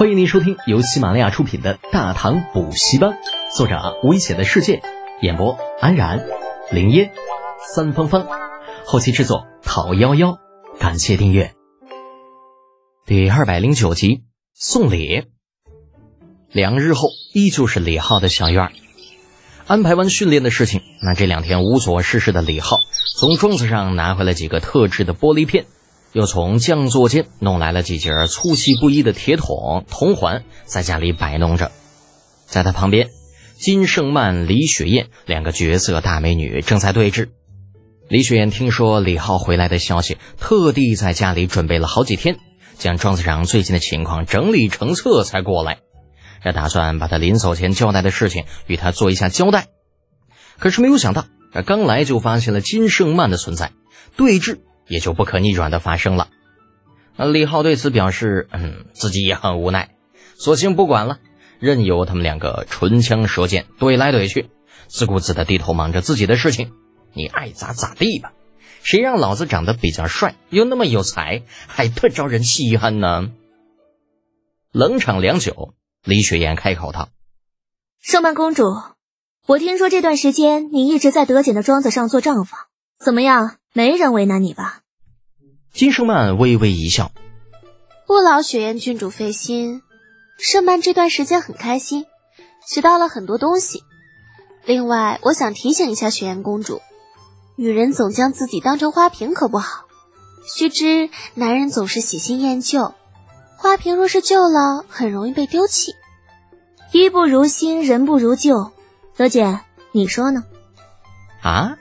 [0.00, 3.10] 欢迎您收听由喜马拉雅出品的《大唐补习班》，
[3.54, 4.80] 作者危险的世界，
[5.20, 6.26] 演播安然、
[6.72, 7.12] 林烟、
[7.74, 8.26] 三芳芳，
[8.86, 10.38] 后期制作讨幺幺，
[10.78, 11.52] 感谢订阅。
[13.04, 14.22] 第二百零九集
[14.54, 15.24] 送礼。
[16.50, 18.72] 两日后，依旧是李浩的小院
[19.66, 22.78] 安排完训练的事情，那这两天无所事事的李浩，
[23.18, 25.66] 从庄子上拿回了几个特制的玻璃片。
[26.12, 31.70] 又从匠作间弄来了几节粗细不一的铁桶、铜环，在家里摆弄着。
[32.46, 33.08] 在他旁边，
[33.58, 37.28] 金圣曼、李雪燕两个绝色大美女正在对峙。
[38.08, 42.40] 李雪燕听说李浩回来的消息，特地在家里准备了好几天，
[42.76, 45.78] 将庄子长最近的情况整理成册才过来。
[46.42, 49.68] 这打算把他临走前交代的事情与他做一下交代。
[50.58, 53.70] 可是没有想到，这刚来就发现了金圣曼的存在，
[54.16, 54.58] 对峙。
[54.90, 56.28] 也就不可逆转的发生了。
[57.16, 59.94] 那李浩对此表示，嗯，自己也很无奈，
[60.36, 61.18] 索性不管了，
[61.58, 64.50] 任由他们两个唇枪舌剑怼来怼去，
[64.88, 66.72] 自顾自的低头忙着自己的事情。
[67.12, 68.32] 你爱咋咋地吧，
[68.82, 73.30] 谁让老子长得比较帅，又那么有才，还特招人稀罕呢？
[74.72, 77.10] 冷场良久，李雪燕开口道
[78.00, 78.64] ：“圣曼公主，
[79.46, 82.60] 我听说这段时间你一直在德简的庄子上做账房，
[82.98, 83.56] 怎么样？
[83.72, 84.80] 没人为难你吧？”
[85.72, 87.12] 金圣曼微微一笑，
[88.06, 89.82] 不劳雪燕郡主费心。
[90.36, 92.06] 圣曼这段时间很开心，
[92.66, 93.82] 学到了很多东西。
[94.64, 96.82] 另外，我想提醒一下雪颜公主，
[97.56, 99.84] 女人总将自己当成花瓶可不好。
[100.44, 102.94] 须知，男人总是喜新厌旧，
[103.56, 105.94] 花瓶若是旧了，很容易被丢弃。
[106.92, 108.72] 衣不如新，人不如旧。
[109.16, 109.60] 德姐，
[109.92, 110.44] 你说呢？
[111.42, 111.76] 啊！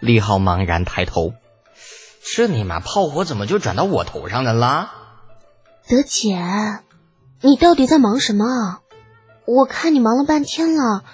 [0.00, 1.32] 李浩茫然抬头。
[2.24, 4.92] 这尼玛炮火怎么就转到我头上的啦？
[5.88, 6.38] 德姐，
[7.40, 8.80] 你到底在忙什么？
[9.44, 11.04] 我看你忙了半天了，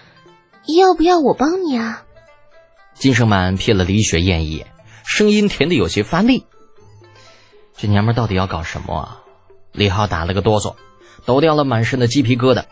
[0.67, 2.05] 要不要我帮你啊？
[2.95, 4.67] 金生满瞥了李雪艳一眼，
[5.03, 6.47] 声音甜的有些发力。
[7.77, 9.21] 这娘们到底要搞什么啊？
[9.73, 10.75] 李浩打了个哆嗦，
[11.25, 12.65] 抖掉了满身的鸡皮疙瘩。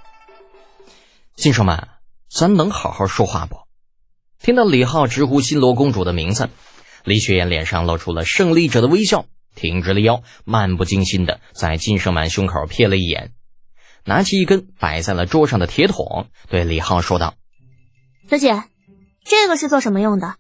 [1.37, 1.89] 金生满，
[2.29, 3.57] 咱能好好说话不？
[4.43, 6.51] 听到李浩直呼新罗公主的名字。
[7.07, 13.31] 李雪燕脸上露出了胜利者的微笑，挺直了腰，漫不经心的在金圣满胸口瞥了一眼，
[14.05, 17.35] 拿起一根摆在了桌上的铁桶，对李浩说道
[18.29, 18.65] ：“小姐，
[19.25, 20.35] 这个是做什么用的？”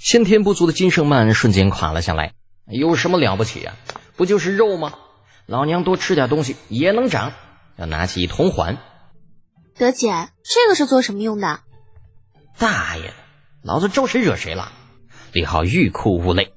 [0.00, 2.32] 先天不足的金圣曼瞬间垮了下来
[2.72, 3.76] ：“有什么了不起啊？
[4.16, 4.94] 不就是肉吗？
[5.44, 7.34] 老娘多吃点东西也能长。”
[7.76, 8.78] 要拿起一铜环。
[9.76, 11.60] 德姐，这个是做什么用的？
[12.56, 13.14] 大爷的，
[13.62, 14.72] 老子招谁惹谁了？
[15.36, 16.54] 李浩欲哭无泪，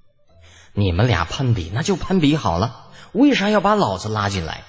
[0.71, 4.63] 你们俩攀比那就攀比好了，为啥要把老子拉进来？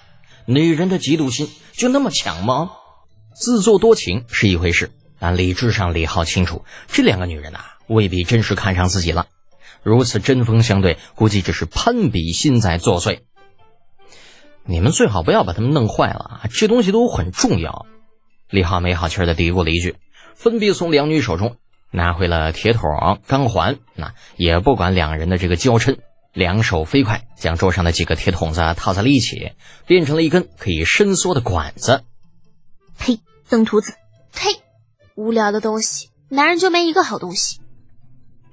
[0.46, 2.72] 女人的嫉妒心就那么强吗？
[3.36, 9.28] 自作多情是一回事，但理智上李浩清楚，这两个女人呐未必真是看上自己了。
[9.84, 13.20] 如此针锋相对，估计只是攀比心在作祟。
[14.64, 17.86] 你们最好不要把他们弄坏了啊，这东西都很重要。
[18.48, 19.94] 李浩没好气的嘀咕了一句，
[20.34, 21.58] 分别从两女手中。
[21.90, 25.98] 拿回了铁桶、钢环，那也不管两人的这个娇嗔，
[26.32, 29.52] 两手飞快将桌上的几个铁桶子套在了一起，
[29.86, 32.04] 变成了一根可以伸缩的管子。
[32.98, 33.20] 呸！
[33.48, 33.94] 登徒子！
[34.32, 34.50] 呸！
[35.16, 37.60] 无聊的东西，男人就没一个好东西。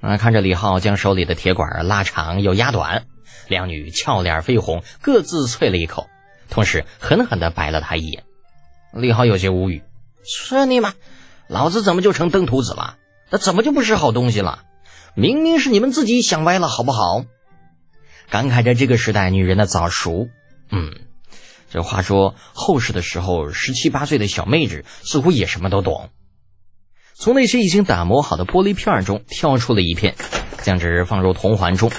[0.02, 0.18] 啊！
[0.18, 3.06] 看着李浩将手里的铁管拉长又压短，
[3.47, 6.08] 两女俏脸绯红，各自啐了一口，
[6.50, 8.24] 同时狠狠地白了他一眼。
[8.94, 9.84] 李浩有些无语
[10.50, 10.94] ：“这尼玛，
[11.47, 12.97] 老子怎么就成登徒子了？”
[13.30, 14.64] 那怎么就不是好东西了？
[15.16, 17.26] 明明是你们自己想歪了，好不好？
[18.30, 20.28] 感慨着这个时代女人的早熟。
[20.70, 20.94] 嗯，
[21.70, 26.10] 这话说后世的时候，十七八岁的小妹子似乎也什么都懂。
[27.16, 30.16] 从那些已经打磨好的玻璃片中挑出了一片，
[30.62, 31.92] 将之放入铜环中，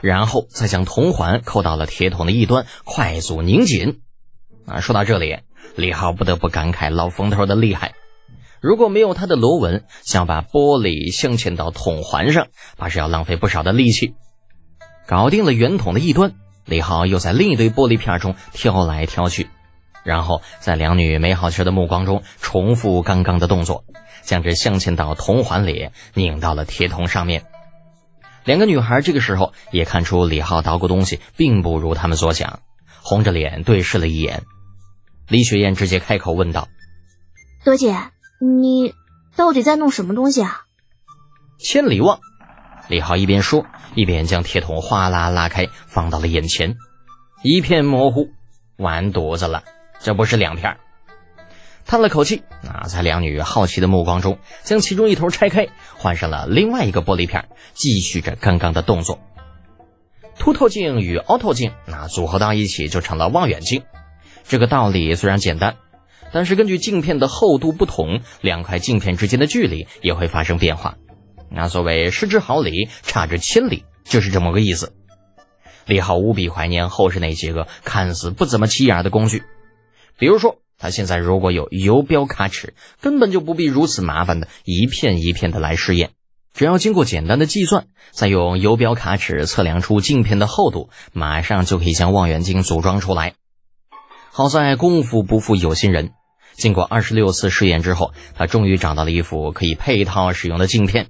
[0.00, 4.02] 然后再将铜环扣到了铁桶的一端，快速拧紧。
[4.66, 5.38] 啊，说到这里，
[5.74, 7.94] 李浩不得不感慨老冯头的厉害。
[8.62, 12.46] 如果没有他的螺纹，想把玻璃镶嵌到桶环上，
[12.78, 14.14] 怕是要浪费不少的力气。
[15.04, 19.48] 搞定了圆筒的一端，李浩又在另一堆玻璃片中挑来挑去，
[20.04, 23.84] 然后在两女没好气的目光中重复刚刚的动作，
[24.22, 27.44] 将这镶嵌到铜环里，拧到了铁桶上面。
[28.44, 32.60] 两个女孩这个时候也看出李浩捣鼓东西并不如他们所想，
[33.02, 34.44] 红着脸对视了一眼。
[35.26, 36.68] 李雪燕直接开口问道
[37.66, 37.96] ：“罗姐。”
[38.44, 38.92] 你
[39.36, 40.62] 到底在弄什么东西啊？
[41.60, 42.18] 千里望，
[42.88, 46.76] 李浩一边说，一边将铁桶哗啦拉开，放到了眼前。
[47.44, 48.30] 一片模糊，
[48.76, 49.62] 完犊子了！
[50.00, 50.76] 这不是两片。
[51.86, 59.20] 叹了口气，那，在两女好奇的目光中，将其中一头拆开，换上了另外一个玻璃片，继续着刚刚的动作。
[60.36, 63.84] 凸透镜与凹透镜，那组合到一起就成了望远镜。
[64.42, 65.76] 这个道理虽然简单，
[66.32, 70.96] 但是根据镜片的厚度不同，两块镜片之间的距离也会发生变化。
[71.50, 74.92] 那所谓失之毫厘，差之千里，就是这么个意思。
[75.86, 79.44] 李浩无比怀念后世那些个看似不怎么起眼的工具，
[80.18, 80.58] 比如说。
[80.78, 86.10] 他现在如果有游标卡尺，根本就不必如此麻烦的一片一片的来试验，
[86.54, 93.34] 只要经过简单的计算，再用游标卡尺测量出镜片的厚度，马上就可以将望远镜组装出来。
[94.32, 96.10] 好在功夫不负有心人，
[96.54, 101.08] 经过二十六次试验之后，他终于找到了一副可以配套使用的镜片。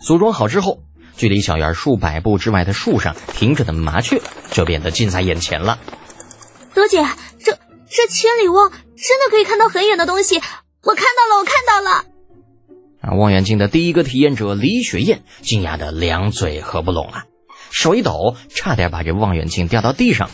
[0.00, 0.82] 组装好之后，
[1.16, 4.20] 距离小院数百步之外的树上停着的麻雀
[4.50, 5.78] 就变得近在眼前了。
[6.74, 7.04] 德姐，
[7.38, 7.58] 这。
[7.94, 12.04] 这千里望真的可以看到很远的东西，我看到了，我看到了。
[13.02, 13.12] 啊！
[13.18, 17.26] 望远镜的第一个体验者李雪燕惊讶的两嘴合不拢啊，
[17.70, 20.30] 手一抖，差点把这望远镜掉到地上。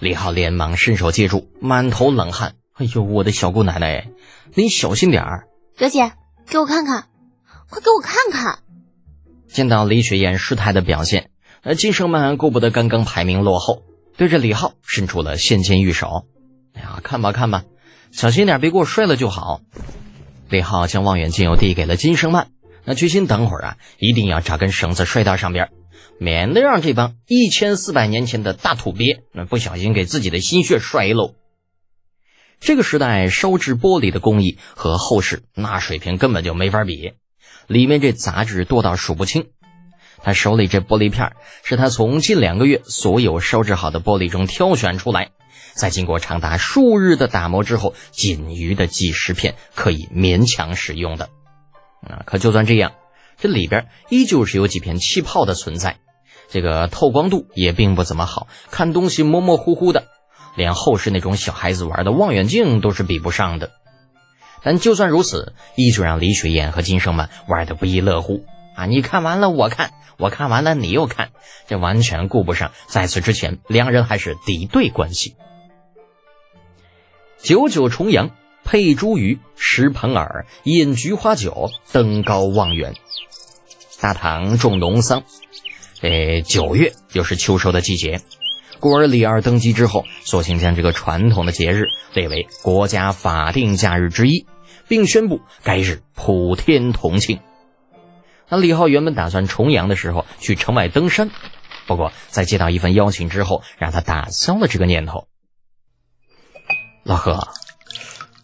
[0.00, 2.54] 李浩连忙伸手接住，满头冷汗。
[2.78, 4.08] 哎呦，我的小姑奶奶，
[4.54, 5.48] 你小心点儿！
[5.76, 6.12] 表姐，
[6.46, 7.08] 给我看看，
[7.68, 8.60] 快给我看看！
[9.48, 11.30] 见到李雪燕失态的表现，
[11.62, 13.82] 呃，金生曼顾不得刚刚排名落后，
[14.16, 16.26] 对着李浩伸出了纤纤玉手。
[16.74, 17.64] 哎呀，看吧看吧，
[18.12, 19.60] 小心点，别给我摔了就好。
[20.48, 22.46] 李浩将望远镜又递给了金生曼，
[22.84, 25.70] 那决心等会儿啊，一定要扎根绳子摔到上边，
[26.20, 31.34] 免得让这帮一千四百年前的大土鳖那不小心给自己的心血摔喽。
[32.60, 37.12] 这个时代烧制玻璃的工艺和后世那水平根本就没法比，
[37.66, 39.46] 里面这杂质多到数不清。
[40.22, 41.32] 他手里这玻璃片
[41.62, 45.30] 是他从近两个月所有烧制好的玻璃中挑选出来。
[45.74, 51.30] 在经过长达数日的打磨之后，仅余的几十片可以勉强使用的。
[52.02, 52.94] 啊，可就算这样，
[53.38, 55.98] 这里边依旧是有几片气泡的存在，
[56.50, 60.08] 这个透光度也并不怎么好，看东西模模糊糊的，
[60.58, 63.70] 连后世那种小孩子玩的望远镜都是比不上的。
[64.62, 68.44] 但就算如此，依旧让李雪燕和金生们玩的不亦乐乎
[68.74, 68.86] 啊！
[68.86, 71.30] 你看完了我看，我看完了你又看，
[71.68, 75.36] 这完全顾不上在此之前两人还是敌对关系。
[77.40, 78.30] 九九重阳，
[78.64, 82.94] 配茱萸，食蓬耳，饮菊花酒，登高望远。
[84.00, 85.22] 大唐种农桑，
[86.02, 88.20] 诶，九月又是秋收的季节，
[88.80, 94.46] 故而李二登基之后，索性将这个传统的节日列为国家法定假日之一，
[94.86, 97.40] 并宣布该日普天同庆。
[98.48, 101.30] 那李浩原本打算重阳的时候去城外登山，
[101.86, 105.28] 不过在接到一份邀请之后，让他打消了这个念头。
[107.04, 107.48] 老何，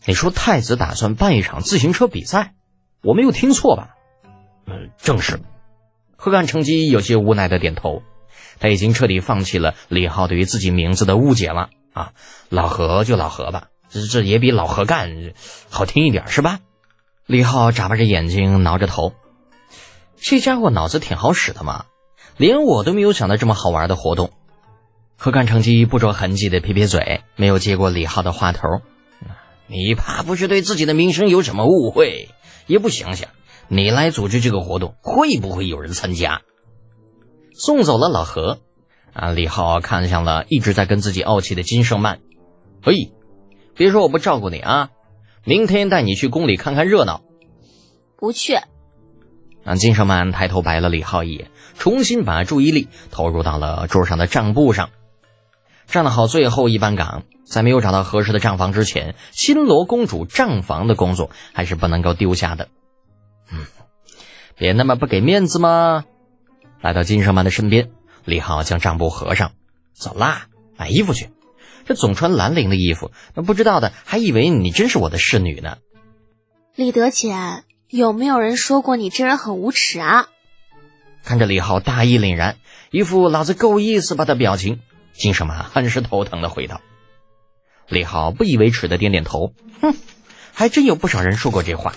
[0.05, 2.55] 你说太子打算办一场自行车比赛，
[3.03, 3.95] 我没有听错吧？
[4.67, 5.41] 嗯，正是。
[6.17, 8.03] 何干成吉有些无奈的点头，
[8.61, 12.13] 他已经彻底放弃了李浩对于自己名字的误解了啊。
[12.49, 15.33] 老何就老何吧，这这也比老何干
[15.71, 16.59] 好听一点是吧？
[17.27, 19.15] 李浩眨巴着眼睛，挠着头，
[20.17, 21.87] 这家伙脑子挺好使的嘛，
[22.37, 24.31] 连我都没有想到这么好玩的活动。
[25.17, 28.69] 何干成机不着痕迹的撇撇嘴，没有接过李浩的话头。
[29.67, 32.29] 你怕不是对自己的名声有什么误会？
[32.67, 33.31] 也不想想，
[33.69, 36.43] 你来组织这个活动，会不会有人参加？
[37.57, 38.59] 送走了老何，
[39.13, 42.19] 啊，李浩看向了一直在跟自己怄气的金胜曼。
[42.83, 43.13] 嘿，
[43.75, 44.91] 别说我不照顾你啊！
[45.45, 47.23] 明天带你去宫里看看热闹。
[48.17, 48.55] 不去。
[49.65, 54.91] 啊，金胜曼抬头白了李浩一眼，重新把注意力投入到了桌上的账簿上。
[55.87, 62.69] 站了好最后一班岗，在没有找到合适的账房之前，新罗公主账房的工作还是不能够丢下的。
[63.53, 63.65] 嗯，
[64.57, 66.05] 别那么不给面子嘛！
[66.85, 67.93] 来到金圣曼的身边，
[68.27, 69.53] 李浩将账簿合上，
[69.95, 71.31] 走啦，买衣服去。
[71.87, 75.79] 这总穿蓝领的衣服，那不知道的还以为你真是我的侍女呢。
[76.75, 80.27] 李德俭，有没有人说过你这人很无耻啊？
[81.25, 82.59] 看着李浩大义凛然，
[82.91, 84.81] 一副老子够意思吧的表情。
[85.15, 86.83] 金圣曼很是头疼的回道
[87.89, 89.95] ：“李浩不以为耻的点点头，哼，
[90.53, 91.95] 还真有不少人说过这话。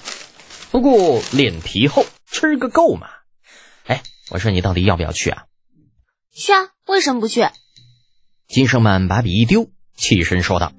[0.72, 3.10] 不过脸皮厚，吃个够嘛。
[4.28, 5.46] 哎，我说你到底要不要去啊？
[6.34, 7.48] 去啊，为什么不去？”
[8.48, 10.72] 金生曼把笔一丢，起身说道：“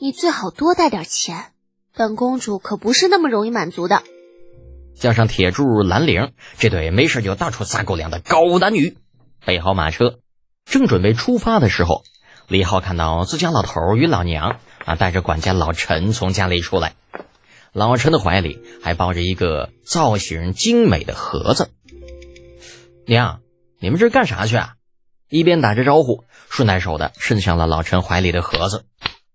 [0.00, 1.52] 你最好多带点钱，
[1.94, 4.02] 本公主可不是那么容易满足的。”
[4.98, 8.96] 叫上铁柱、蓝领，这对没事就到处撒狗粮的狗男女，
[9.44, 10.20] 备好马车。
[10.64, 12.02] 正准备出发的时候，
[12.48, 16.94] 李浩看到自家老头与老娘啊，带着管家老陈从家里出来。
[17.72, 21.70] 老陈的怀里还抱着一个造型精美的盒子。
[23.06, 23.40] 娘，
[23.78, 24.74] 你们这干啥去啊？
[25.28, 28.84] 一边打着招呼，顺带手的伸向了老陈怀里的盒子。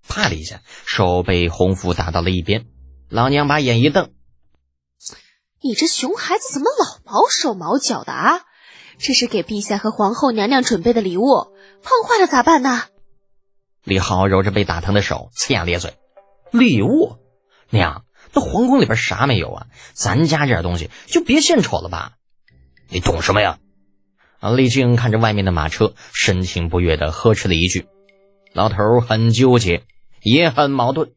[0.07, 2.65] 啪的一下，手被洪福打到了一边。
[3.09, 4.11] 老娘把眼一瞪
[5.63, 8.41] ：“你这熊孩子怎么老毛手毛脚的啊？
[8.97, 11.23] 这是给陛下和皇后娘娘准备的礼物，
[11.81, 12.83] 碰坏了咋办呢？”
[13.83, 15.97] 李浩揉着被打疼的手，呲牙咧嘴
[16.51, 17.17] ：“礼物？
[17.69, 19.67] 娘，那皇宫里边啥没有啊？
[19.93, 22.17] 咱家这点东西就别献丑了吧？
[22.91, 23.57] 你懂什么呀？”
[24.41, 24.51] 啊！
[24.51, 27.85] 李靖看着外面的马车，神情不悦的呵斥了一句
[28.53, 29.83] ：“老头很纠结，
[30.23, 31.11] 也很矛盾。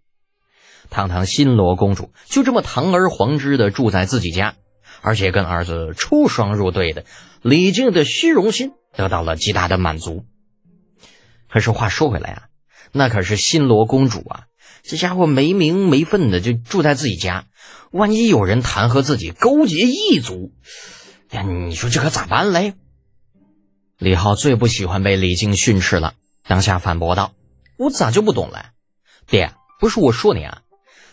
[0.90, 4.56] 堂堂新罗公主就这么堂而皇之的住在自己家，
[5.00, 7.06] 而且跟儿子出双入对的，
[7.40, 10.26] 李靖的虚荣心得到了极大的满足。
[11.48, 12.42] 可是话说回来啊，
[12.92, 14.44] 那可是新罗公主啊，
[14.82, 17.46] 这家伙没名没分的就住在自己家，
[17.90, 20.52] 万一有人弹劾自己勾结异族，
[21.34, 22.74] 呀，你说这可咋办嘞？”
[23.98, 26.14] 李浩最不喜欢被李靖训斥了，
[26.46, 27.32] 当下反驳道
[27.78, 28.70] ：“我咋就不懂了？
[29.26, 30.62] 爹，不是我说你啊，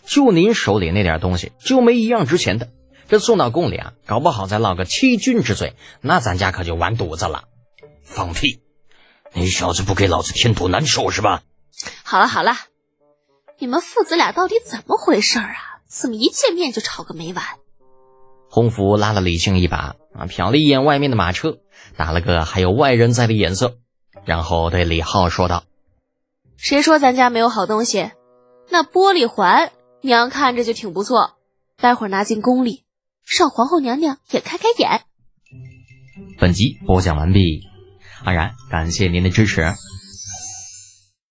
[0.04, 2.68] 就您手里那点东西，就没一样值钱的。
[3.08, 7.44] 这送到宫里啊，搞不好再落个欺君之罪，那咱家可就完犊子了。
[8.02, 8.60] 放屁！
[9.32, 11.42] 你小子不给老子添堵难受是吧？
[12.02, 12.56] 好了好了，
[13.58, 15.80] 你们父子俩到底怎么回事啊？
[15.86, 17.44] 怎么一见面就吵个没完？”
[18.54, 19.96] 洪福拉了李靖一把。
[20.12, 21.60] 啊，瞟了一眼外面的马车，
[21.96, 23.78] 打了个还有外人在的眼色，
[24.26, 25.64] 然后对李浩说道
[26.58, 28.10] ：“谁说咱家没有好东西？
[28.68, 31.38] 那玻璃环，娘看着就挺不错，
[31.78, 32.84] 待会儿拿进宫里，
[33.24, 35.00] 让皇后娘娘也开开眼。”
[36.38, 37.62] 本集播讲完毕，
[38.22, 39.72] 安然感谢您的支持。